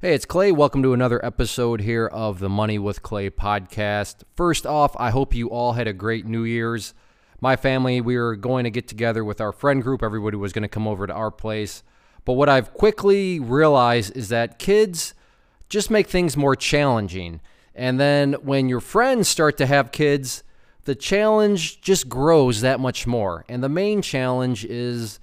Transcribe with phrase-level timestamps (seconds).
[0.00, 0.52] Hey, it's Clay.
[0.52, 4.22] Welcome to another episode here of the Money with Clay podcast.
[4.36, 6.94] First off, I hope you all had a great New Year's.
[7.40, 10.04] My family, we were going to get together with our friend group.
[10.04, 11.82] Everybody was going to come over to our place.
[12.24, 15.14] But what I've quickly realized is that kids
[15.68, 17.40] just make things more challenging.
[17.74, 20.44] And then when your friends start to have kids,
[20.84, 23.44] the challenge just grows that much more.
[23.48, 25.18] And the main challenge is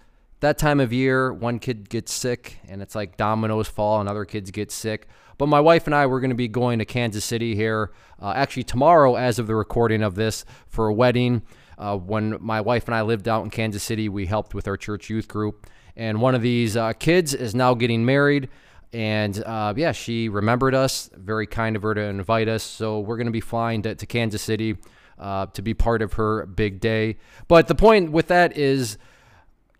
[0.45, 4.25] that time of year, one kid gets sick and it's like dominoes fall and other
[4.25, 5.07] kids get sick.
[5.39, 7.91] But my wife and I, we're going to be going to Kansas City here,
[8.21, 11.41] uh, actually tomorrow, as of the recording of this, for a wedding.
[11.79, 14.77] Uh, when my wife and I lived out in Kansas City, we helped with our
[14.77, 15.67] church youth group.
[15.97, 18.49] And one of these uh, kids is now getting married.
[18.93, 21.09] And uh, yeah, she remembered us.
[21.15, 22.61] Very kind of her to invite us.
[22.61, 24.77] So we're going to be flying to, to Kansas City
[25.17, 27.17] uh, to be part of her big day.
[27.47, 28.99] But the point with that is,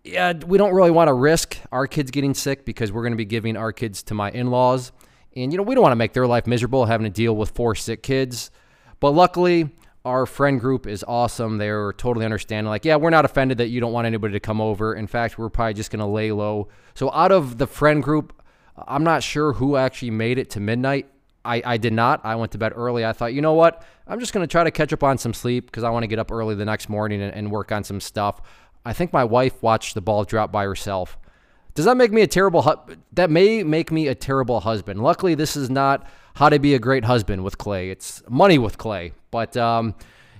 [0.06, 3.16] yeah, we don't really want to risk our kids getting sick because we're going to
[3.16, 4.92] be giving our kids to my in laws.
[5.34, 7.50] And, you know, we don't want to make their life miserable having to deal with
[7.50, 8.50] four sick kids.
[9.00, 9.70] But luckily,
[10.04, 11.58] our friend group is awesome.
[11.58, 12.70] They're totally understanding.
[12.70, 14.94] Like, yeah, we're not offended that you don't want anybody to come over.
[14.94, 16.68] In fact, we're probably just going to lay low.
[16.94, 18.32] So, out of the friend group,
[18.86, 21.08] I'm not sure who actually made it to midnight.
[21.44, 22.24] I, I did not.
[22.24, 23.04] I went to bed early.
[23.04, 23.84] I thought, you know what?
[24.06, 26.08] I'm just going to try to catch up on some sleep because I want to
[26.08, 28.40] get up early the next morning and, and work on some stuff.
[28.86, 31.18] I think my wife watched the ball drop by herself.
[31.74, 35.02] Does that make me a terrible hu- that may make me a terrible husband.
[35.02, 37.90] Luckily this is not how to be a great husband with Clay.
[37.90, 39.12] It's money with Clay.
[39.30, 39.94] But um,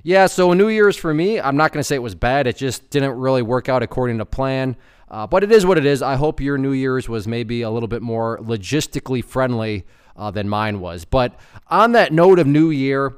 [0.04, 2.46] yeah, so New Year's for me, I'm not going to say it was bad.
[2.46, 4.76] It just didn't really work out according to plan.
[5.10, 6.00] Uh, but it is what it is.
[6.00, 9.84] I hope your New Year's was maybe a little bit more logistically friendly
[10.16, 11.04] uh, than mine was.
[11.04, 11.38] But
[11.68, 13.16] on that note of New Year,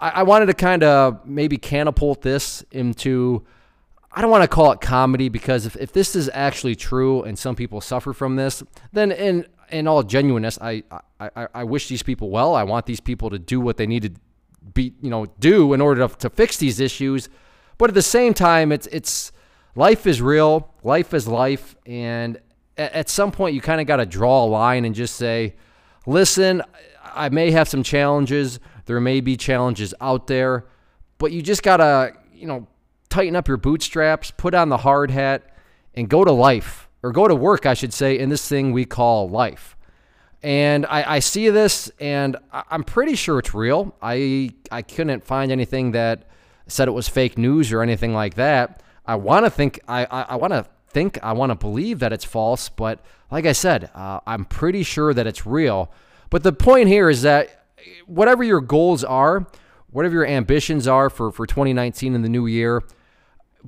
[0.00, 3.44] I, I wanted to kind of maybe catapult this into
[4.16, 7.36] I don't want to call it comedy because if, if this is actually true and
[7.36, 8.62] some people suffer from this,
[8.92, 10.84] then in in all genuineness, I,
[11.18, 12.54] I, I wish these people well.
[12.54, 14.10] I want these people to do what they need to
[14.72, 17.28] be, you know, do in order to, to fix these issues.
[17.76, 19.32] But at the same time, it's it's
[19.74, 22.38] life is real, life is life, and
[22.76, 25.56] at, at some point you kind of got to draw a line and just say,
[26.06, 26.62] listen,
[27.02, 28.60] I may have some challenges.
[28.86, 30.66] There may be challenges out there,
[31.18, 32.68] but you just gotta, you know,
[33.14, 35.54] tighten up your bootstraps, put on the hard hat,
[35.94, 38.84] and go to life, or go to work, I should say, in this thing we
[38.84, 39.76] call life.
[40.42, 43.94] And I, I see this, and I'm pretty sure it's real.
[44.02, 46.24] I I couldn't find anything that
[46.66, 48.82] said it was fake news or anything like that.
[49.06, 52.12] I want to think I I, I want to think I want to believe that
[52.12, 52.98] it's false, but
[53.30, 55.90] like I said, uh, I'm pretty sure that it's real.
[56.30, 57.64] But the point here is that
[58.06, 59.46] whatever your goals are,
[59.92, 62.82] whatever your ambitions are for for 2019 in the new year,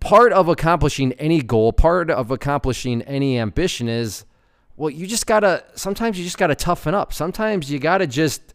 [0.01, 4.25] part of accomplishing any goal, part of accomplishing any ambition is,
[4.77, 7.12] well, you just gotta, sometimes you just gotta toughen up.
[7.12, 8.55] Sometimes you gotta just,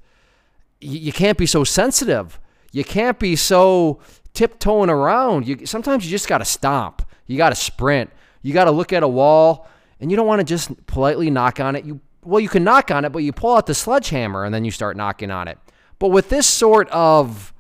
[0.80, 2.40] you, you can't be so sensitive.
[2.72, 4.00] You can't be so
[4.34, 5.48] tiptoeing around.
[5.48, 7.02] You, sometimes you just gotta stomp.
[7.26, 8.12] You gotta sprint.
[8.44, 9.68] You gotta look at a wall
[10.00, 11.86] and you don't wanna just politely knock on it.
[11.86, 14.64] You, well, you can knock on it, but you pull out the sledgehammer and then
[14.64, 15.58] you start knocking on it.
[15.98, 17.52] But with this sort of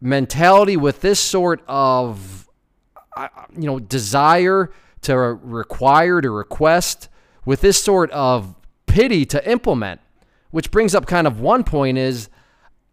[0.00, 2.47] mentality, with this sort of
[3.56, 4.70] you know, desire
[5.02, 7.08] to require, to request,
[7.44, 8.54] with this sort of
[8.86, 10.00] pity to implement.
[10.50, 12.30] Which brings up kind of one point is,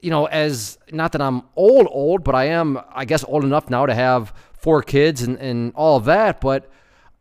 [0.01, 3.69] you know, as not that I'm old, old, but I am, I guess, old enough
[3.69, 6.41] now to have four kids and, and all of that.
[6.41, 6.69] But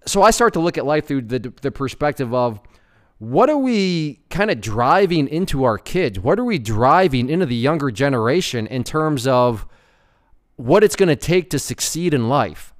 [0.06, 2.60] so I start to look at life through the, the perspective of
[3.18, 6.18] what are we kind of driving into our kids?
[6.18, 9.66] What are we driving into the younger generation in terms of
[10.56, 12.73] what it's going to take to succeed in life?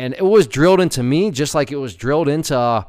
[0.00, 2.86] And it was drilled into me just like it was drilled into,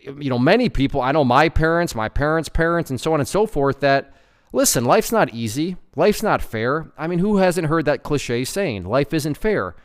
[0.00, 1.02] you know, many people.
[1.02, 4.14] I know my parents, my parents' parents, and so on and so forth that,
[4.50, 5.76] listen, life's not easy.
[5.96, 6.92] Life's not fair.
[6.96, 9.76] I mean, who hasn't heard that cliche saying, life isn't fair?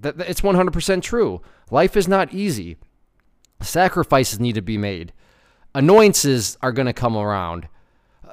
[0.00, 1.42] It's 100% true.
[1.72, 2.76] Life is not easy.
[3.60, 5.12] Sacrifices need to be made.
[5.74, 7.66] Annoyances are going to come around.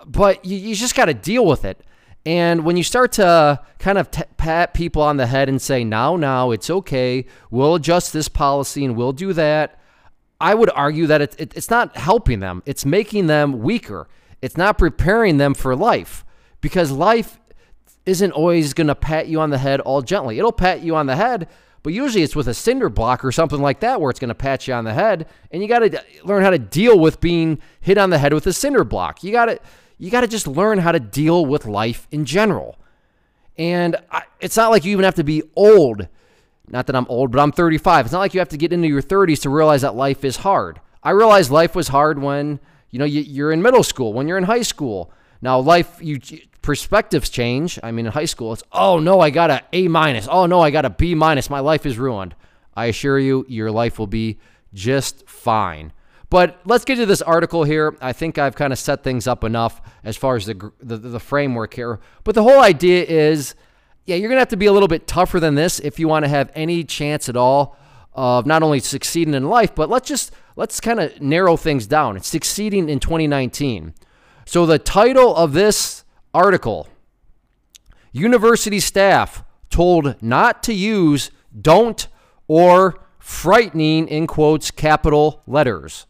[0.05, 1.83] But you, you just got to deal with it.
[2.27, 5.62] And when you start to uh, kind of t- pat people on the head and
[5.62, 9.79] say, now, now, it's okay, we'll adjust this policy and we'll do that,
[10.41, 12.63] I would argue that it, it, it's not helping them.
[12.65, 14.09] It's making them weaker.
[14.41, 16.25] It's not preparing them for life
[16.59, 17.39] because life
[18.06, 20.38] isn't always going to pat you on the head all gently.
[20.38, 21.47] It'll pat you on the head,
[21.81, 24.35] but usually it's with a cinder block or something like that where it's going to
[24.35, 25.27] pat you on the head.
[25.50, 28.45] And you got to learn how to deal with being hit on the head with
[28.47, 29.23] a cinder block.
[29.23, 29.59] You got to
[29.97, 32.77] you got to just learn how to deal with life in general.
[33.57, 36.07] And I, it's not like you even have to be old.
[36.69, 38.05] Not that I'm old, but I'm 35.
[38.05, 40.38] It's not like you have to get into your 30s to realize that life is
[40.38, 40.79] hard.
[41.01, 42.59] I realized life was hard when,
[42.91, 45.11] you know, you, are in middle school, when you're in high school.
[45.41, 46.19] Now, life, you
[46.61, 47.79] perspectives change.
[47.81, 50.27] I mean, in high school, it's, oh no, I got a A minus.
[50.29, 51.49] Oh no, I got a B minus.
[51.49, 52.35] My life is ruined.
[52.75, 54.38] I assure you, your life will be
[54.73, 55.94] just fine.
[56.29, 57.95] But let's get to this article here.
[58.01, 61.19] I think I've kind of set things up enough as far as the, the, the
[61.19, 62.00] framework here.
[62.24, 63.56] But the whole idea is,
[64.06, 66.25] yeah, you're to have to be a little bit tougher than this if you want
[66.25, 67.77] to have any chance at all
[68.13, 72.18] of not only succeeding in life, but let's just let's kind of narrow things down.
[72.18, 73.94] It's succeeding in 2019.
[74.45, 76.03] So the title of this
[76.33, 76.88] article,
[78.12, 82.07] university staff told not to use don't
[82.47, 86.07] or frightening in quotes capital letters.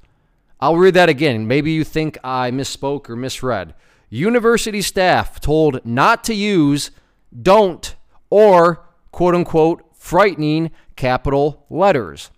[0.59, 1.47] I'll read that again.
[1.47, 3.73] Maybe you think I misspoke or misread.
[4.09, 6.91] University staff told not to use
[7.39, 7.95] don't
[8.29, 12.31] or quote unquote frightening capital letters.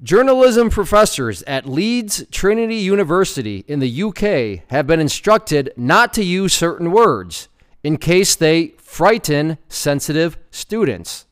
[0.00, 6.54] Journalism professors at Leeds Trinity University in the UK have been instructed not to use
[6.54, 7.48] certain words
[7.82, 11.26] in case they frighten sensitive students.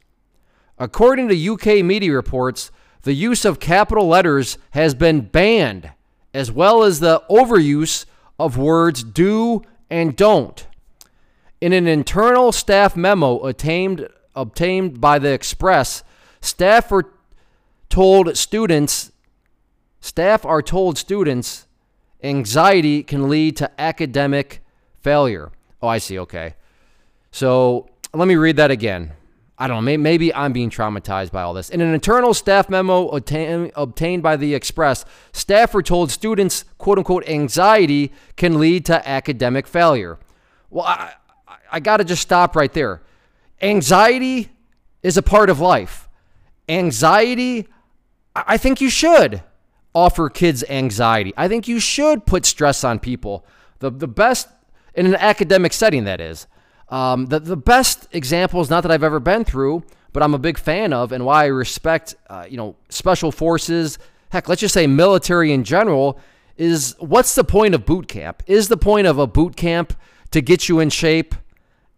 [0.78, 2.72] According to UK media reports,
[3.06, 5.92] the use of capital letters has been banned,
[6.34, 8.04] as well as the overuse
[8.36, 10.66] of words do and don't.
[11.60, 16.02] In an internal staff memo obtained, obtained by the Express,
[16.40, 17.04] staff are
[17.88, 19.12] told students,
[20.00, 21.68] staff are told students
[22.24, 24.64] anxiety can lead to academic
[25.00, 25.52] failure.
[25.80, 26.18] Oh, I see.
[26.18, 26.56] Okay.
[27.30, 29.12] So let me read that again.
[29.58, 31.70] I don't know, maybe I'm being traumatized by all this.
[31.70, 36.98] In an internal staff memo obtain, obtained by the Express, staff were told students, quote
[36.98, 40.18] unquote, anxiety can lead to academic failure.
[40.68, 41.14] Well, I,
[41.72, 43.00] I got to just stop right there.
[43.62, 44.50] Anxiety
[45.02, 46.08] is a part of life.
[46.68, 47.66] Anxiety,
[48.34, 49.42] I think you should
[49.94, 51.32] offer kids anxiety.
[51.36, 53.46] I think you should put stress on people.
[53.78, 54.48] The, the best,
[54.94, 56.46] in an academic setting, that is.
[56.88, 60.58] Um, the, the best examples, not that I've ever been through, but I'm a big
[60.58, 63.98] fan of and why I respect, uh, you know, special forces,
[64.30, 66.18] heck, let's just say military in general,
[66.56, 68.42] is what's the point of boot camp?
[68.46, 69.92] Is the point of a boot camp
[70.30, 71.34] to get you in shape?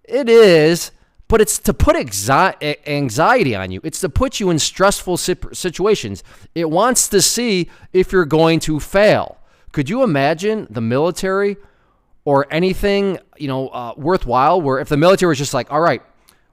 [0.05, 0.90] It is,
[1.29, 3.81] but it's to put anxiety on you.
[3.85, 6.25] It's to put you in stressful situations.
[6.55, 9.38] It wants to see if you're going to fail.
[9.73, 11.58] Could you imagine the military
[12.28, 16.02] or anything, you know, uh, worthwhile where if the military was just like, all right,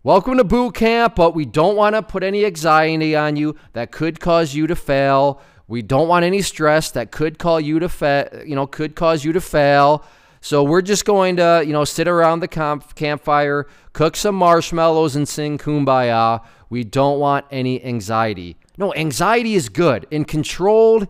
[0.04, 3.92] welcome to boot camp, but we don't want to put any anxiety on you that
[3.92, 5.42] could cause you to fail.
[5.68, 9.26] We don't want any stress that could call you to fa- you know, could cause
[9.26, 10.06] you to fail.
[10.40, 15.18] So we're just going to, you know, sit around the camp- campfire, cook some marshmallows
[15.18, 16.42] and sing kumbaya.
[16.70, 18.56] We don't want any anxiety.
[18.78, 20.08] No, anxiety is good.
[20.10, 21.10] In controlled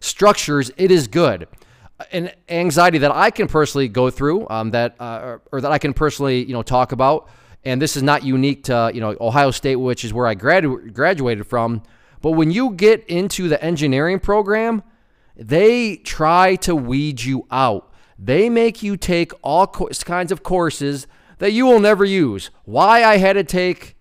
[0.00, 1.48] structures, it is good
[2.12, 5.92] an anxiety that I can personally go through, um, that uh, or, that I can
[5.94, 7.28] personally you know talk about.
[7.64, 10.92] And this is not unique to you know Ohio State, which is where I gradu-
[10.92, 11.82] graduated from.
[12.20, 14.82] But when you get into the engineering program,
[15.36, 17.92] they try to weed you out.
[18.18, 21.06] They make you take all co- kinds of courses
[21.38, 22.50] that you will never use.
[22.64, 23.96] Why I had to take,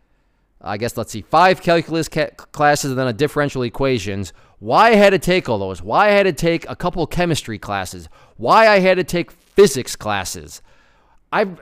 [0.61, 4.95] I guess let's see, five calculus ca- classes and then a differential equations why I
[4.95, 8.67] had to take all those, why I had to take a couple chemistry classes, why
[8.67, 10.61] I had to take physics classes.
[11.33, 11.59] I've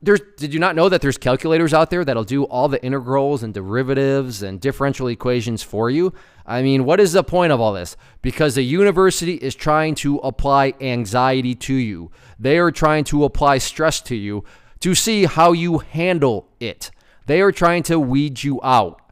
[0.00, 3.42] there's did you not know that there's calculators out there that'll do all the integrals
[3.42, 6.14] and derivatives and differential equations for you?
[6.46, 7.96] I mean, what is the point of all this?
[8.22, 12.10] Because the university is trying to apply anxiety to you.
[12.38, 14.44] They are trying to apply stress to you
[14.80, 16.92] to see how you handle it.
[17.26, 19.02] They are trying to weed you out.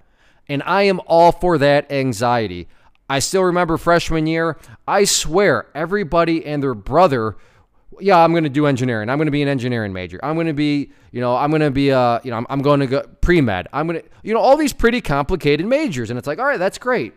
[0.49, 2.69] And I am all for that anxiety.
[3.09, 4.59] I still remember freshman year.
[4.87, 7.37] I swear, everybody and their brother,
[8.01, 9.09] yeah, I'm going to do engineering.
[9.09, 10.19] I'm going to be an engineering major.
[10.23, 12.63] I'm going to be, you know, I'm going to be, uh, you know, I'm, I'm
[12.63, 13.69] going to go pre med.
[13.73, 16.11] I'm going to, you know, all these pretty complicated majors.
[16.11, 17.15] And it's like, all right, that's great.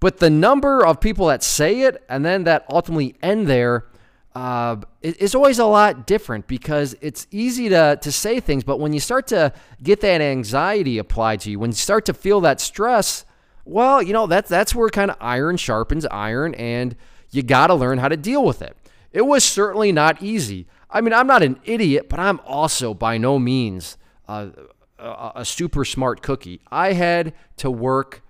[0.00, 3.86] But the number of people that say it and then that ultimately end there
[4.34, 8.64] uh, is always a lot different because it's easy to, to say things.
[8.64, 12.14] But when you start to get that anxiety applied to you, when you start to
[12.14, 13.24] feel that stress,
[13.66, 16.96] well, you know, that's that's where kind of iron sharpens iron and
[17.30, 18.76] you got to learn how to deal with it.
[19.12, 20.66] It was certainly not easy.
[20.88, 24.50] I mean, I'm not an idiot, but I'm also by no means a,
[24.98, 26.60] a super smart cookie.
[26.70, 28.22] I had to work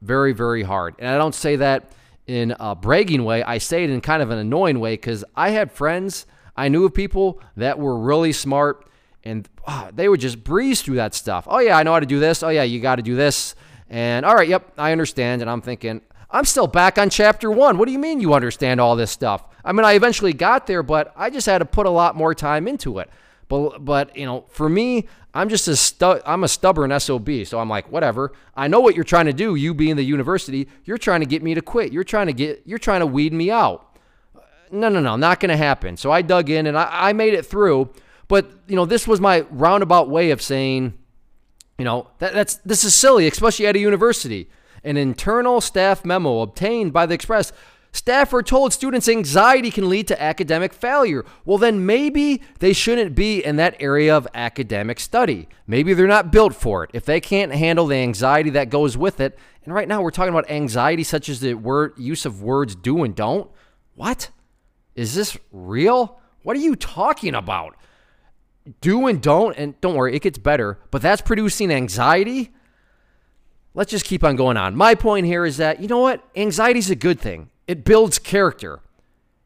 [0.00, 0.94] very, very hard.
[0.98, 1.92] And I don't say that
[2.26, 3.42] in a bragging way.
[3.42, 6.26] I say it in kind of an annoying way because I had friends,
[6.56, 8.88] I knew of people that were really smart
[9.24, 11.46] and oh, they would just breeze through that stuff.
[11.48, 12.42] Oh, yeah, I know how to do this.
[12.42, 13.54] Oh, yeah, you got to do this.
[13.90, 15.42] And all right, yep, I understand.
[15.42, 17.78] And I'm thinking, I'm still back on chapter one.
[17.78, 19.44] What do you mean you understand all this stuff?
[19.64, 22.34] I mean, I eventually got there, but I just had to put a lot more
[22.34, 23.10] time into it.
[23.48, 27.30] But, but you know, for me, I'm just a stu- I'm a stubborn SOB.
[27.44, 28.32] So I'm like, whatever.
[28.56, 29.54] I know what you're trying to do.
[29.54, 31.92] You being the university, you're trying to get me to quit.
[31.92, 33.86] You're trying to get, you're trying to weed me out.
[34.70, 35.96] No, no, no, not going to happen.
[35.96, 37.90] So I dug in and I, I made it through.
[38.26, 40.97] But you know, this was my roundabout way of saying,
[41.78, 44.50] you know, that, that's this is silly, especially at a university.
[44.84, 47.52] An internal staff memo obtained by the Express.
[47.90, 51.24] Staff told students' anxiety can lead to academic failure.
[51.44, 55.48] Well, then maybe they shouldn't be in that area of academic study.
[55.66, 56.90] Maybe they're not built for it.
[56.92, 60.32] If they can't handle the anxiety that goes with it, and right now we're talking
[60.32, 63.50] about anxiety such as the word use of words do and don't.
[63.94, 64.30] What?
[64.94, 66.20] Is this real?
[66.42, 67.74] What are you talking about?
[68.80, 72.52] Do and don't, and don't worry, it gets better, but that's producing anxiety?
[73.78, 74.74] let's just keep on going on.
[74.74, 76.22] My point here is that, you know what?
[76.34, 78.80] Anxiety is a good thing, it builds character.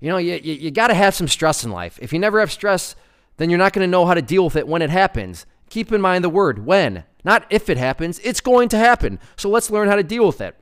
[0.01, 1.97] You know, you, you, you got to have some stress in life.
[2.03, 2.97] If you never have stress,
[3.37, 5.47] then you're not going to know how to deal with it when it happens.
[5.71, 8.19] Keep in mind the word when, not if it happens.
[8.25, 9.21] It's going to happen.
[9.37, 10.57] So let's learn how to deal with it.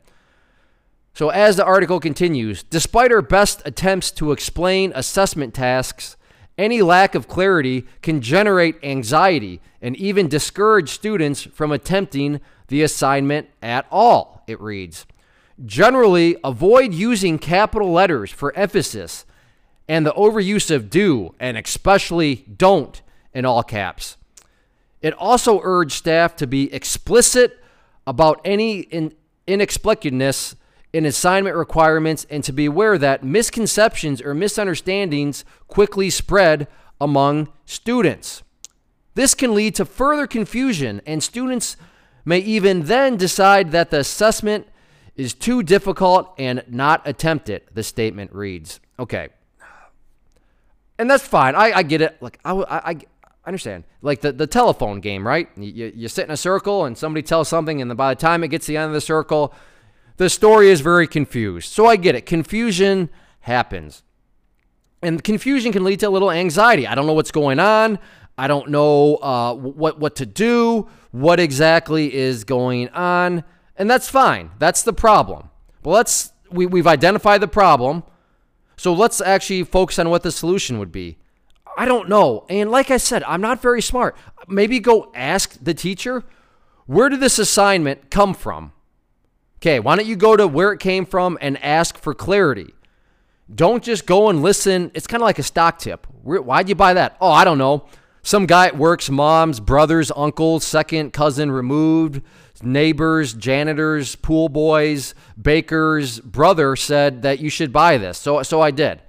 [1.15, 6.17] So, as the article continues, despite our best attempts to explain assessment tasks,
[6.61, 13.49] any lack of clarity can generate anxiety and even discourage students from attempting the assignment
[13.63, 15.07] at all, it reads.
[15.65, 19.25] Generally, avoid using capital letters for emphasis
[19.89, 23.01] and the overuse of do and especially don't
[23.33, 24.19] in all caps.
[25.01, 27.59] It also urged staff to be explicit
[28.07, 29.15] about any in,
[29.47, 30.57] inexplicableness
[30.93, 36.67] in assignment requirements and to be aware that misconceptions or misunderstandings quickly spread
[37.01, 38.43] among students.
[39.15, 41.77] This can lead to further confusion, and students
[42.25, 44.67] may even then decide that the assessment
[45.17, 48.81] is too difficult and not attempt it, the statement reads.
[48.99, 49.29] Okay.
[50.99, 51.55] And that's fine.
[51.55, 52.17] I, I get it.
[52.21, 52.97] Like, I, I, I
[53.47, 53.85] understand.
[54.03, 55.49] Like the, the telephone game, right?
[55.57, 58.49] You, you sit in a circle and somebody tells something, and by the time it
[58.49, 59.55] gets to the end of the circle,
[60.21, 61.73] the story is very confused.
[61.73, 62.27] So I get it.
[62.27, 63.09] Confusion
[63.41, 64.03] happens.
[65.01, 66.87] And confusion can lead to a little anxiety.
[66.87, 67.99] I don't know what's going on.
[68.37, 73.45] I don't know uh, what what to do what exactly is going on,
[73.77, 74.51] and that's fine.
[74.59, 75.49] That's the problem.
[75.83, 78.03] But let's we, we've identified the problem.
[78.77, 81.17] So let's actually focus on what the solution would be.
[81.79, 82.45] I don't know.
[82.51, 84.19] And like I said, I'm not very smart.
[84.47, 86.25] Maybe go ask the teacher,
[86.85, 88.73] where did this assignment come from?
[89.61, 92.73] Okay, why don't you go to where it came from and ask for clarity?
[93.55, 94.91] Don't just go and listen.
[94.95, 96.07] It's kind of like a stock tip.
[96.23, 97.19] Why'd you buy that?
[97.21, 97.85] Oh, I don't know.
[98.23, 102.23] Some guy at work's mom's brother's uncle, second cousin removed,
[102.63, 108.17] neighbors, janitors, pool boys, bakers, brother said that you should buy this.
[108.17, 109.03] So, so I did.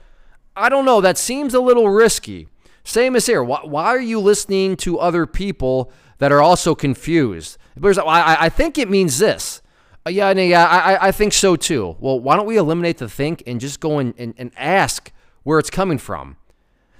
[0.55, 0.99] I don't know.
[0.99, 2.49] That seems a little risky.
[2.83, 3.41] Same as here.
[3.41, 7.57] Why, why are you listening to other people that are also confused?
[7.81, 9.61] I, I think it means this.
[10.05, 11.95] Uh, yeah, yeah, I, I think so too.
[11.99, 15.11] Well, why don't we eliminate the think and just go and, and, and ask
[15.43, 16.37] where it's coming from?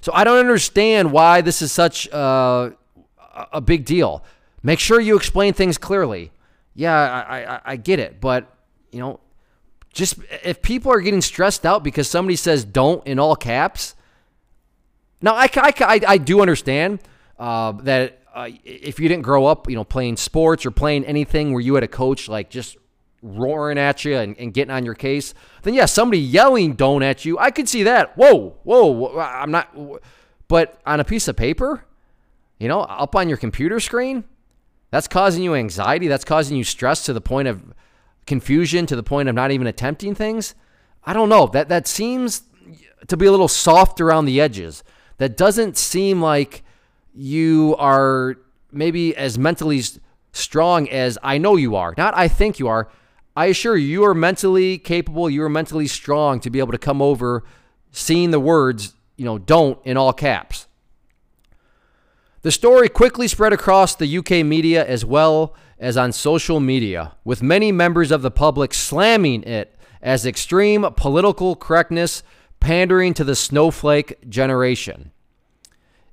[0.00, 2.70] So I don't understand why this is such uh,
[3.52, 4.24] a big deal.
[4.62, 6.30] Make sure you explain things clearly.
[6.74, 8.56] Yeah, I, I, I get it, but
[8.92, 9.20] you know,
[9.92, 13.94] just if people are getting stressed out because somebody says "don't" in all caps.
[15.20, 16.98] Now, I, I, I do understand
[17.38, 21.52] uh, that uh, if you didn't grow up, you know, playing sports or playing anything
[21.52, 22.76] where you had a coach like just
[23.22, 27.24] roaring at you and, and, getting on your case, then yeah, somebody yelling don't at
[27.24, 28.16] you, I could see that.
[28.16, 29.74] Whoa, whoa, I'm not.
[30.48, 31.84] But on a piece of paper,
[32.58, 34.24] you know, up on your computer screen,
[34.90, 36.06] that's causing you anxiety.
[36.06, 37.62] That's causing you stress to the point of
[38.26, 40.54] confusion, to the point of not even attempting things.
[41.04, 41.46] I don't know.
[41.46, 42.42] That that seems
[43.08, 44.84] to be a little soft around the edges.
[45.16, 46.62] That doesn't seem like
[47.14, 48.36] you are
[48.70, 49.82] maybe as mentally
[50.32, 51.94] strong as I know you are.
[51.96, 52.88] Not I think you are.
[53.34, 56.78] I assure you, you are mentally capable, you are mentally strong to be able to
[56.78, 57.44] come over
[57.90, 60.66] seeing the words, you know, don't in all caps.
[62.42, 67.42] The story quickly spread across the UK media as well as on social media, with
[67.42, 72.22] many members of the public slamming it as extreme political correctness
[72.60, 75.12] pandering to the snowflake generation.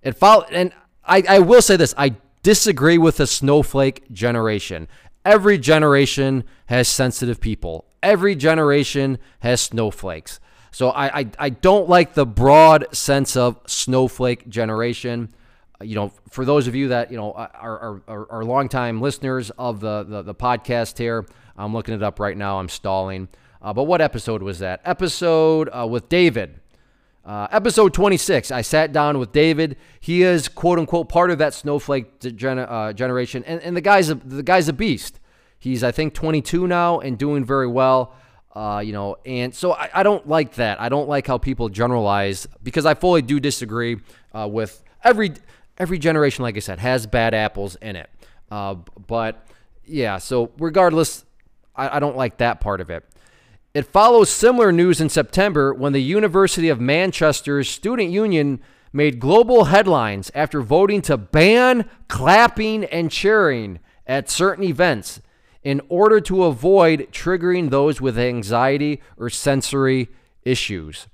[0.01, 0.73] It followed, and
[1.03, 4.87] I, I will say this I disagree with the snowflake generation.
[5.29, 7.85] Every generation has sensitive people.
[8.01, 10.39] Every generation has snowflakes.
[10.71, 15.31] So I, I, I don't like the broad sense of snowflake generation.
[15.81, 19.51] You know, for those of you that, you know, are, are, are, are longtime listeners
[19.51, 22.59] of the, the, the podcast here, I'm looking it up right now.
[22.59, 23.27] I'm stalling.
[23.61, 24.81] Uh, but what episode was that?
[24.83, 26.59] Episode uh, with David.
[27.23, 29.77] Uh, episode 26, I sat down with David.
[29.99, 34.15] He is quote unquote part of that snowflake uh, generation, and, and the guy's a,
[34.15, 35.18] the guy's a beast.
[35.59, 38.15] He's I think 22 now and doing very well.
[38.55, 40.81] Uh, you know, and so I, I, don't like that.
[40.81, 43.97] I don't like how people generalize because I fully do disagree
[44.33, 45.33] uh, with every
[45.77, 46.41] every generation.
[46.41, 48.09] Like I said, has bad apples in it.
[48.49, 48.75] Uh,
[49.05, 49.47] but
[49.85, 51.25] yeah, so regardless,
[51.75, 53.05] I, I don't like that part of it.
[53.73, 58.61] It follows similar news in September when the University of Manchester's student union
[58.91, 65.21] made global headlines after voting to ban clapping and cheering at certain events
[65.63, 70.07] in order to avoid triggering those with anxiety or sensory
[70.43, 71.07] issues.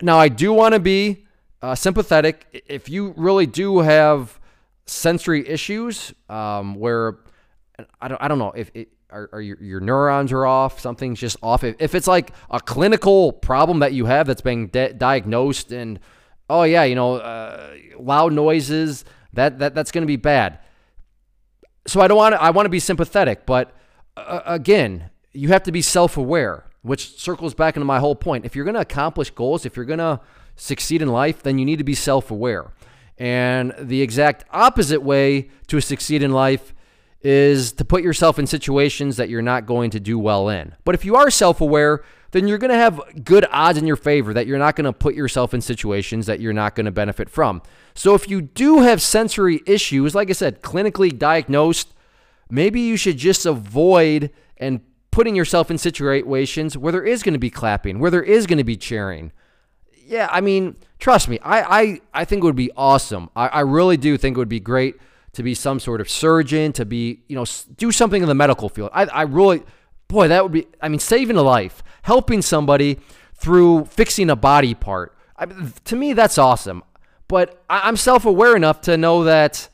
[0.00, 1.26] Now, I do want to be
[1.60, 2.64] uh, sympathetic.
[2.66, 4.40] If you really do have
[4.86, 7.18] sensory issues um, where
[8.00, 11.20] I don't, I don't know if it, are, are your, your, neurons are off, something's
[11.20, 11.64] just off.
[11.64, 16.00] If, if, it's like a clinical problem that you have that's being diagnosed, and
[16.48, 20.60] oh yeah, you know, uh, loud noises, that, that that's going to be bad.
[21.86, 22.42] So I don't want to.
[22.42, 23.74] I want to be sympathetic, but
[24.16, 28.44] uh, again, you have to be self aware, which circles back into my whole point.
[28.44, 30.20] If you're going to accomplish goals, if you're going to
[30.56, 32.72] succeed in life, then you need to be self aware.
[33.18, 36.74] And the exact opposite way to succeed in life
[37.22, 40.74] is to put yourself in situations that you're not going to do well in.
[40.84, 42.02] But if you are self aware,
[42.32, 44.92] then you're going to have good odds in your favor that you're not going to
[44.92, 47.62] put yourself in situations that you're not going to benefit from.
[47.94, 51.92] So if you do have sensory issues, like I said, clinically diagnosed,
[52.52, 54.80] maybe you should just avoid and
[55.10, 58.58] putting yourself in situations where there is going to be clapping, where there is going
[58.58, 59.32] to be cheering.
[60.06, 63.30] Yeah, I mean, trust me, I I, I think it would be awesome.
[63.34, 64.96] I, I really do think it would be great
[65.32, 68.68] to be some sort of surgeon, to be, you know, do something in the medical
[68.68, 68.90] field.
[68.92, 69.62] I, I really,
[70.08, 72.98] boy, that would be, I mean, saving a life, helping somebody
[73.34, 75.16] through fixing a body part.
[75.38, 76.84] I to me, that's awesome.
[77.28, 79.68] But I, I'm self aware enough to know that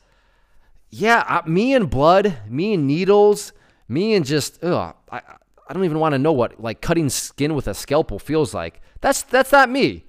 [0.89, 3.53] yeah, me and blood, me and needles,
[3.87, 5.21] me and just ugh, I
[5.69, 8.81] I don't even want to know what like cutting skin with a scalpel feels like.
[9.01, 10.05] That's that's not me.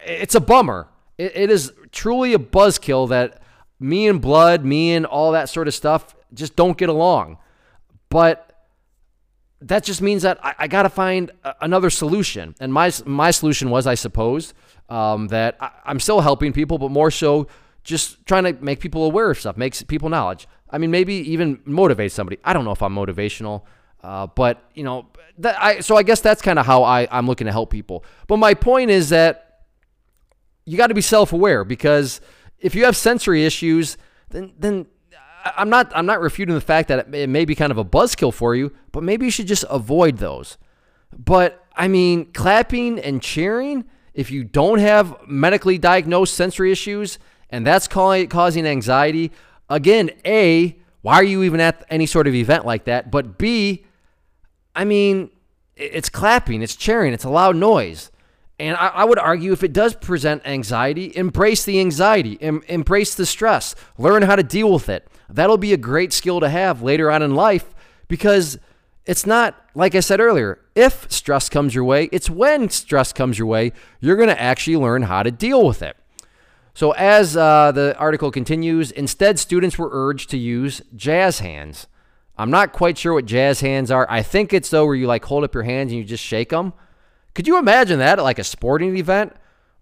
[0.00, 0.88] It's a bummer.
[1.18, 3.42] it, it is truly a buzzkill that
[3.78, 7.38] me and blood, me and all that sort of stuff just don't get along.
[8.08, 8.42] But
[9.60, 12.54] that just means that I, I got to find another solution.
[12.60, 14.54] And my my solution was, I suppose,
[14.88, 17.48] um, that I, I'm still helping people, but more so
[17.86, 20.46] just trying to make people aware of stuff, makes people knowledge.
[20.68, 22.38] I mean, maybe even motivate somebody.
[22.44, 23.62] I don't know if I'm motivational,
[24.02, 25.06] uh, but you know,
[25.38, 28.04] that I so I guess that's kind of how I I'm looking to help people.
[28.26, 29.62] But my point is that
[30.64, 32.20] you got to be self-aware because
[32.58, 33.96] if you have sensory issues,
[34.30, 34.86] then then
[35.56, 38.34] I'm not I'm not refuting the fact that it may be kind of a buzzkill
[38.34, 40.58] for you, but maybe you should just avoid those.
[41.16, 47.18] But I mean, clapping and cheering, if you don't have medically diagnosed sensory issues,
[47.50, 49.32] and that's causing anxiety.
[49.68, 53.10] Again, A, why are you even at any sort of event like that?
[53.10, 53.84] But B,
[54.74, 55.30] I mean,
[55.76, 58.10] it's clapping, it's cheering, it's a loud noise.
[58.58, 63.14] And I, I would argue if it does present anxiety, embrace the anxiety, em, embrace
[63.14, 65.06] the stress, learn how to deal with it.
[65.28, 67.74] That'll be a great skill to have later on in life
[68.08, 68.58] because
[69.04, 73.38] it's not, like I said earlier, if stress comes your way, it's when stress comes
[73.38, 75.96] your way, you're going to actually learn how to deal with it.
[76.76, 81.86] So, as uh, the article continues, instead, students were urged to use jazz hands.
[82.36, 84.06] I'm not quite sure what jazz hands are.
[84.10, 86.50] I think it's though where you like hold up your hands and you just shake
[86.50, 86.74] them.
[87.34, 89.32] Could you imagine that at like a sporting event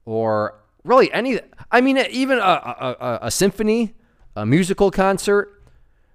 [0.04, 0.54] or
[0.84, 1.40] really any?
[1.68, 3.96] I mean, even a, a, a, a symphony,
[4.36, 5.64] a musical concert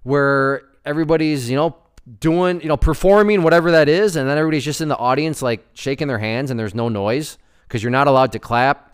[0.04, 1.76] where everybody's, you know,
[2.22, 5.60] doing, you know, performing whatever that is, and then everybody's just in the audience like
[5.74, 7.38] shaking their hands and there's no noise
[7.68, 8.89] because you're not allowed to clap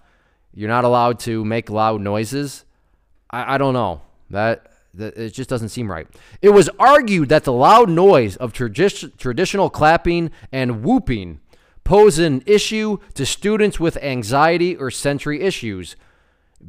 [0.55, 2.63] you're not allowed to make loud noises.
[3.29, 4.01] I, I don't know.
[4.29, 6.07] That, that it just doesn't seem right.
[6.41, 11.41] It was argued that the loud noise of tradi- traditional clapping and whooping
[11.83, 15.95] pose an issue to students with anxiety or sensory issues.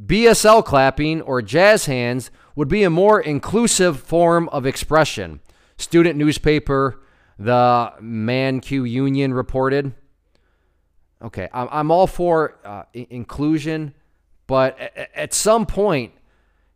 [0.05, 5.39] BSL clapping or jazz hands would be a more inclusive form of expression.
[5.77, 6.99] Student newspaper,
[7.39, 9.93] the Man Mancunion reported.
[11.21, 13.93] Okay, I'm, I'm all for uh, I- inclusion,
[14.45, 16.13] but at, at some point,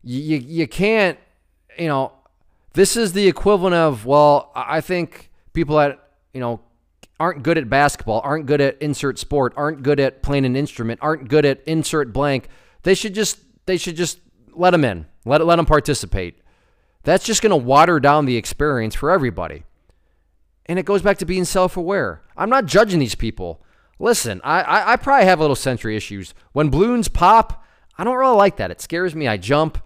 [0.04, 1.20] you, you can't,
[1.78, 2.12] you know,
[2.74, 6.62] this is the equivalent of, well, I think people that, you know,
[7.20, 11.00] aren't good at basketball, aren't good at insert sport, aren't good at playing an instrument,
[11.04, 12.48] aren't good at insert blank,
[12.84, 14.20] they should just, they should just
[14.54, 16.40] let them in, let, let them participate.
[17.04, 19.64] That's just going to water down the experience for everybody.
[20.66, 22.22] And it goes back to being self aware.
[22.38, 23.62] I'm not judging these people.
[24.02, 26.34] Listen, I, I, I, probably have a little sensory issues.
[26.54, 27.64] When balloons pop,
[28.00, 28.72] I don't really like that.
[28.72, 29.28] It scares me.
[29.28, 29.78] I jump.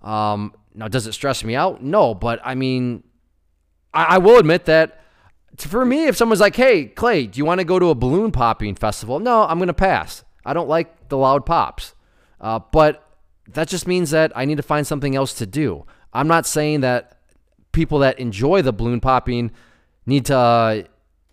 [0.00, 1.82] Um, now, does it stress me out?
[1.82, 3.02] No, but I mean,
[3.92, 5.00] I, I will admit that
[5.58, 8.30] for me, if someone's like, hey, Clay, do you want to go to a balloon
[8.30, 9.18] popping festival?
[9.18, 10.22] No, I'm going to pass.
[10.44, 11.94] I don't like the loud pops.
[12.40, 13.04] Uh, but
[13.48, 15.84] that just means that I need to find something else to do.
[16.12, 17.18] I'm not saying that
[17.72, 19.50] people that enjoy the balloon popping
[20.06, 20.82] need to, uh,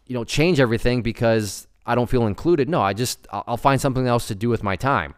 [0.08, 2.70] you know, change everything because I don't feel included.
[2.70, 5.16] No, I just I'll find something else to do with my time.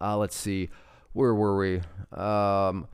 [0.00, 0.68] Uh, let's see,
[1.12, 1.80] where were we?
[2.12, 2.86] Um,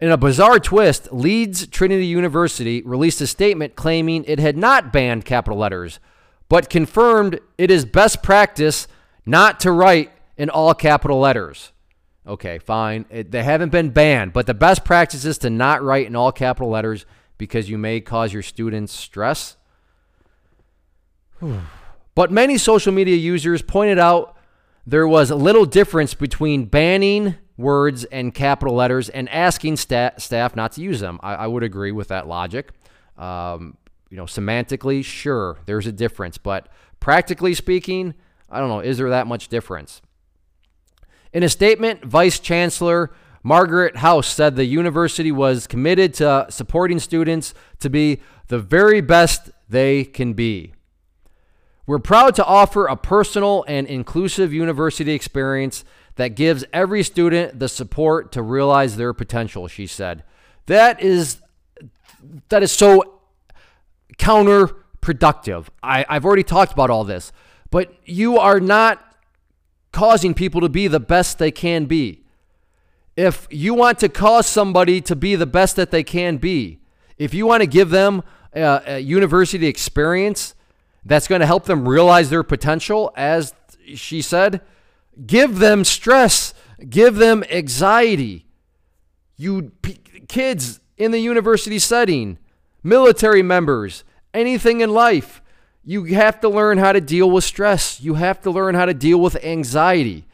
[0.00, 5.24] in a bizarre twist, Leeds Trinity University released a statement claiming it had not banned
[5.24, 6.00] capital letters,
[6.48, 8.88] but confirmed it is best practice
[9.24, 11.72] not to write in all capital letters.
[12.26, 13.04] Okay, fine.
[13.10, 16.32] It, they haven't been banned, but the best practice is to not write in all
[16.32, 17.06] capital letters
[17.38, 19.56] because you may cause your students stress.
[22.14, 24.36] But many social media users pointed out
[24.86, 30.72] there was little difference between banning words and capital letters and asking sta- staff not
[30.72, 31.20] to use them.
[31.22, 32.70] I, I would agree with that logic.
[33.16, 33.76] Um,
[34.10, 36.68] you know, semantically, sure, there's a difference, but
[37.00, 38.14] practically speaking,
[38.50, 40.02] I don't know, is there that much difference?
[41.32, 47.54] In a statement, Vice Chancellor Margaret House said the university was committed to supporting students
[47.80, 50.74] to be the very best they can be.
[51.86, 55.84] We're proud to offer a personal and inclusive university experience
[56.16, 60.22] that gives every student the support to realize their potential, she said.
[60.66, 61.38] That is
[62.48, 63.20] that is so
[64.16, 65.66] counterproductive.
[65.82, 67.32] I, I've already talked about all this,
[67.70, 69.16] but you are not
[69.90, 72.24] causing people to be the best they can be.
[73.16, 76.78] If you want to cause somebody to be the best that they can be,
[77.18, 78.22] if you want to give them
[78.54, 80.54] a, a university experience
[81.04, 83.54] that's going to help them realize their potential, as
[83.94, 84.60] she said,
[85.26, 86.54] give them stress,
[86.88, 88.46] give them anxiety.
[89.36, 89.72] You
[90.28, 92.38] kids in the university setting,
[92.82, 95.42] military members, anything in life,
[95.84, 98.00] you have to learn how to deal with stress.
[98.00, 100.24] You have to learn how to deal with anxiety.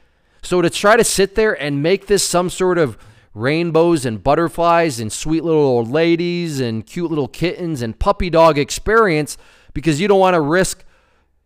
[0.42, 2.98] So to try to sit there and make this some sort of
[3.32, 8.58] rainbows and butterflies and sweet little old ladies and cute little kittens and puppy dog
[8.58, 9.38] experience
[9.78, 10.84] because you don't want to risk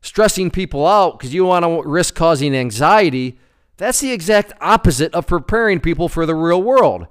[0.01, 3.39] stressing people out because you want to risk causing anxiety,
[3.77, 7.07] that's the exact opposite of preparing people for the real world.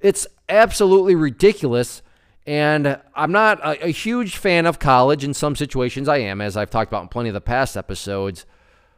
[0.00, 2.02] It's absolutely ridiculous
[2.48, 5.24] and I'm not a, a, huge fan of college.
[5.24, 8.46] In some situations, I am, as I've talked about in plenty of the past episodes.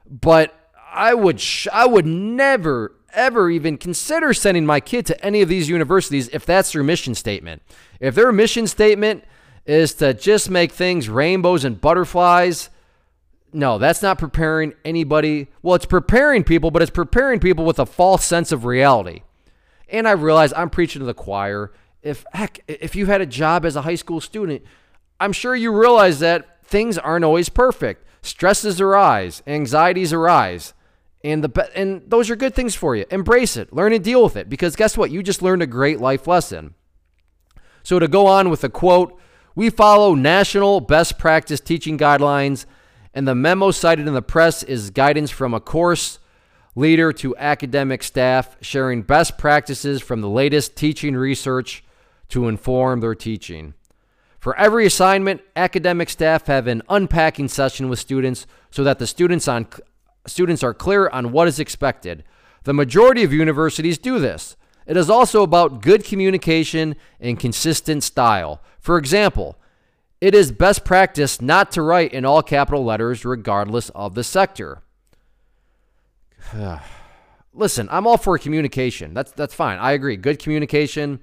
[0.07, 0.55] But
[0.91, 5.49] I would, sh- I would never, ever even consider sending my kid to any of
[5.49, 7.63] these universities if that's their mission statement.
[8.01, 9.25] If their mission statement
[9.69, 12.71] is to just make things rainbows and butterflies,
[13.53, 15.47] no, that's not preparing anybody.
[15.63, 19.23] Well, it's preparing people, but it's preparing people with a false sense of reality.
[19.89, 21.71] And I realize I'm preaching to the choir
[22.03, 24.63] if heck, if you had a job as a high school student,
[25.21, 28.05] I'm sure you realize that things aren't always perfect.
[28.23, 30.75] Stresses arise, anxieties arise,
[31.25, 33.05] and the and those are good things for you.
[33.11, 35.11] Embrace it, learn to deal with it, because guess what?
[35.11, 36.75] You just learned a great life lesson.
[37.83, 39.19] So to go on with the quote,
[39.59, 42.65] we follow national best practice teaching guidelines,
[43.13, 46.21] and the memo cited in the press is guidance from a course
[46.77, 51.83] leader to academic staff, sharing best practices from the latest teaching research
[52.29, 53.75] to inform their teaching.
[54.39, 59.49] For every assignment, academic staff have an unpacking session with students so that the students
[59.49, 59.67] on
[60.25, 62.23] students are clear on what is expected.
[62.63, 64.57] The majority of universities do this.
[64.89, 68.63] It is also about good communication and consistent style.
[68.81, 69.59] For example,
[70.19, 74.83] it is best practice not to write in all capital letters regardless of the sector.
[77.53, 79.13] Listen, I'm all for communication.
[79.13, 79.79] That's that's fine.
[79.79, 80.17] I agree.
[80.17, 81.21] Good communication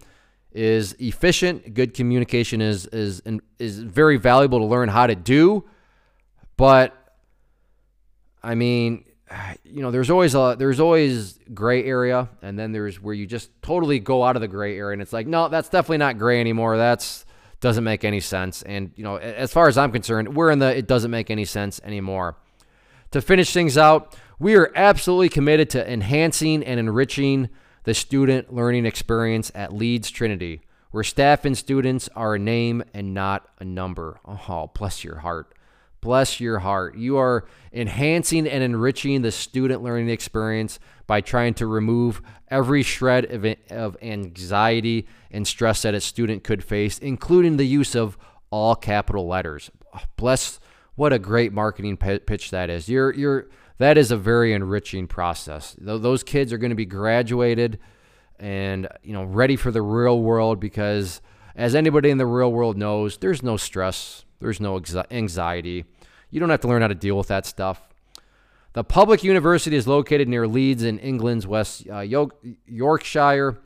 [0.51, 1.73] is efficient.
[1.73, 3.23] Good communication is is
[3.57, 5.65] is very valuable to learn how to do.
[6.55, 6.93] But
[8.43, 9.05] I mean,
[9.63, 13.49] you know, there's always a there's always gray area, and then there's where you just
[13.61, 16.39] totally go out of the gray area, and it's like, no, that's definitely not gray
[16.39, 16.77] anymore.
[16.77, 17.25] That's
[17.59, 18.61] doesn't make any sense.
[18.61, 21.45] And you know, as far as I'm concerned, we're in the it doesn't make any
[21.45, 22.37] sense anymore.
[23.11, 27.49] To finish things out, we are absolutely committed to enhancing and enriching
[27.83, 30.61] the student learning experience at Leeds Trinity,
[30.91, 34.19] where staff and students are a name and not a number.
[34.25, 35.54] Oh, bless your heart.
[36.05, 36.95] Bless your heart.
[36.95, 43.25] You are enhancing and enriching the student learning experience by trying to remove every shred
[43.25, 48.19] of, of anxiety and stress that a student could face, including the use of
[48.51, 49.71] all capital letters.
[50.15, 50.59] Bless
[50.93, 52.87] what a great marketing pitch that is.
[52.87, 53.47] You're you're
[53.79, 55.75] that is a very enriching process.
[55.79, 57.79] Those kids are going to be graduated
[58.39, 61.19] and you know ready for the real world because
[61.55, 65.85] as anybody in the real world knows, there's no stress, there's no anxiety.
[66.35, 67.87] You don't have to learn how to deal with that stuff.
[68.73, 72.01] The public university is located near Leeds in England's West uh,
[72.65, 73.57] Yorkshire.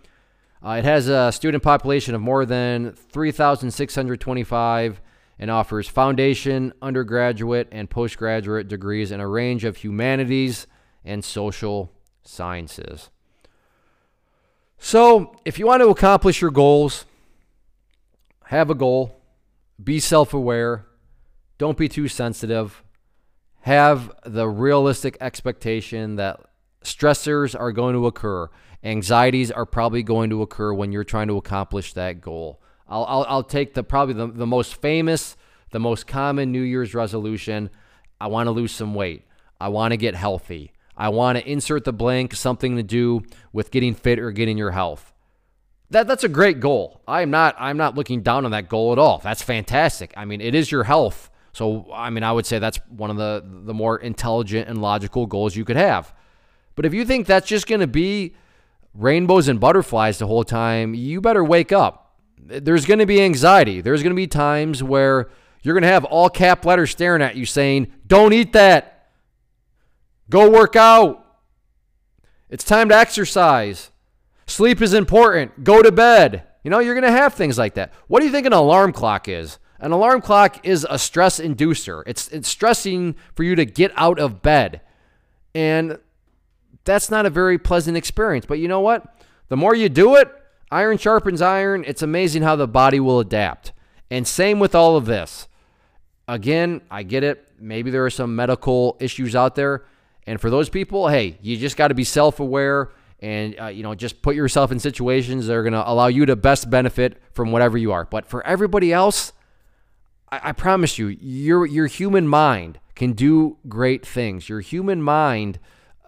[0.63, 5.01] Uh, it has a student population of more than 3,625
[5.39, 10.67] and offers foundation, undergraduate, and postgraduate degrees in a range of humanities
[11.03, 13.09] and social sciences.
[14.77, 17.05] So, if you want to accomplish your goals,
[18.45, 19.19] have a goal,
[19.83, 20.85] be self aware,
[21.59, 22.83] don't be too sensitive,
[23.61, 26.39] have the realistic expectation that
[26.83, 28.49] stressors are going to occur,
[28.83, 32.59] anxieties are probably going to occur when you're trying to accomplish that goal.
[32.87, 35.37] I'll, I'll, I'll take the probably the, the most famous,
[35.71, 37.69] the most common New Year's resolution.
[38.19, 39.27] I want to lose some weight.
[39.61, 40.71] I want to get healthy.
[40.95, 44.71] I want to insert the blank something to do with getting fit or getting your
[44.71, 45.13] health.
[45.91, 47.01] That that's a great goal.
[47.07, 49.17] I'm not I'm not looking down on that goal at all.
[49.19, 50.13] That's fantastic.
[50.15, 51.28] I mean, it is your health.
[51.53, 55.25] So I mean, I would say that's one of the the more intelligent and logical
[55.25, 56.13] goals you could have.
[56.75, 58.35] But if you think that's just going to be
[58.93, 62.09] rainbows and butterflies the whole time, you better wake up
[62.49, 63.81] there's going to be anxiety.
[63.81, 65.29] There's going to be times where
[65.61, 69.09] you're going to have all cap letters staring at you saying, Don't eat that.
[70.29, 71.25] Go work out.
[72.49, 73.91] It's time to exercise.
[74.47, 75.63] Sleep is important.
[75.63, 76.43] Go to bed.
[76.63, 77.93] You know, you're going to have things like that.
[78.07, 79.59] What do you think an alarm clock is?
[79.79, 82.03] An alarm clock is a stress inducer.
[82.05, 84.81] It's it's stressing for you to get out of bed.
[85.55, 85.99] And
[86.83, 88.45] that's not a very pleasant experience.
[88.45, 89.15] But you know what?
[89.47, 90.31] The more you do it,
[90.71, 91.83] Iron sharpens iron.
[91.87, 93.71] It's amazing how the body will adapt.
[94.11, 95.47] And same with all of this.
[96.27, 97.47] Again, I get it.
[97.59, 99.85] Maybe there are some medical issues out there.
[100.27, 103.83] And for those people, hey, you just got to be self aware and uh, you
[103.83, 107.21] know just put yourself in situations that are going to allow you to best benefit
[107.33, 108.05] from whatever you are.
[108.05, 109.33] But for everybody else,
[110.31, 114.49] I, I promise you, your your human mind can do great things.
[114.49, 115.59] Your human mind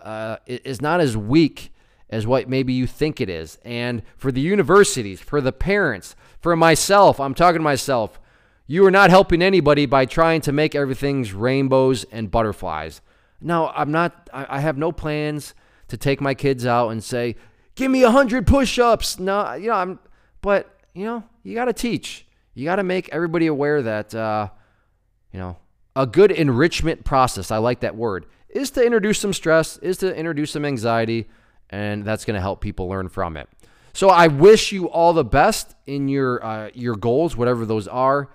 [0.02, 1.72] uh, is not as weak
[2.10, 3.58] as what maybe you think it is.
[3.64, 8.20] And for the universities, for the parents, for myself, I'm talking to myself,
[8.68, 13.02] you are not helping anybody by trying to make everything's rainbows and butterflies.
[13.40, 15.54] No, I'm not, I have no plans
[15.88, 17.38] to take my kids out and say,
[17.76, 19.18] give me a hundred push-ups.
[19.18, 20.00] No, you know, I'm,
[20.42, 22.26] but you know, you got to teach.
[22.54, 24.50] You got to make everybody aware that, uh,
[25.32, 25.58] you know,
[25.96, 30.16] a good enrichment process, I like that word, is to introduce some stress, is to
[30.16, 31.28] introduce some anxiety,
[31.70, 33.50] and that's going to help people learn from it.
[33.94, 38.30] So I wish you all the best in your uh, your goals, whatever those are.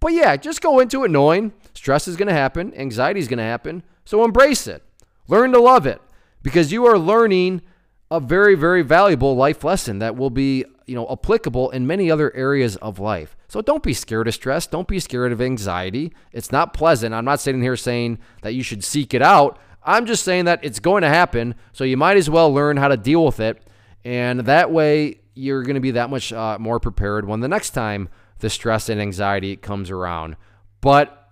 [0.00, 3.38] But yeah, just go into it knowing stress is going to happen, anxiety is going
[3.38, 3.82] to happen.
[4.04, 4.82] So embrace it,
[5.28, 6.00] learn to love it,
[6.42, 7.62] because you are learning
[8.10, 12.34] a very very valuable life lesson that will be you know applicable in many other
[12.34, 13.36] areas of life.
[13.54, 14.66] So don't be scared of stress.
[14.66, 16.12] Don't be scared of anxiety.
[16.32, 17.14] It's not pleasant.
[17.14, 19.60] I'm not sitting here saying that you should seek it out.
[19.84, 22.88] I'm just saying that it's going to happen, so you might as well learn how
[22.88, 23.62] to deal with it.
[24.04, 27.70] And that way, you're going to be that much uh, more prepared when the next
[27.70, 28.08] time
[28.40, 30.34] the stress and anxiety comes around.
[30.80, 31.30] But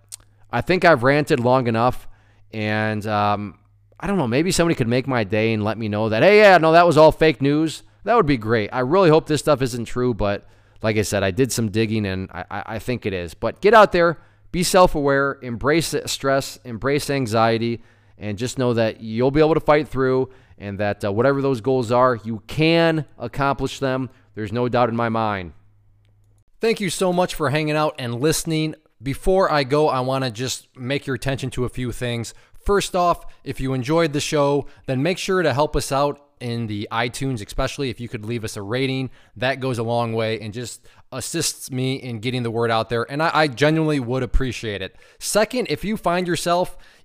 [0.49, 2.07] I think I've ranted long enough,
[2.53, 3.59] and um,
[3.99, 6.39] I don't know, maybe somebody could make my day and let me know that, hey,
[6.39, 7.83] yeah, no, that was all fake news.
[8.05, 8.71] That would be great.
[8.73, 10.47] I really hope this stuff isn't true, but
[10.83, 13.35] like I said, I did some digging and I, I think it is.
[13.35, 14.19] But get out there,
[14.51, 17.83] be self aware, embrace stress, embrace anxiety
[18.19, 21.61] and just know that you'll be able to fight through and that uh, whatever those
[21.61, 24.11] goals are, you can accomplish them.
[24.35, 25.53] There's no doubt in my mind.
[26.61, 28.77] Thank you so much for hanging out and listening.
[29.03, 32.33] Before I go, I want to just make your attention to a few things.
[32.65, 36.67] First off, if you enjoyed the show, then make sure to help us out in
[36.67, 39.11] the iTunes, especially if you could leave us a rating.
[39.37, 43.11] That goes a long way and just assists me in getting the word out there.
[43.11, 44.97] And I, I genuinely would appreciate it.
[45.19, 46.77] Second, if you find yourself